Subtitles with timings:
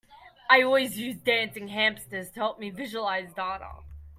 [0.49, 3.83] I always use dancing hamsters to help me visualise data.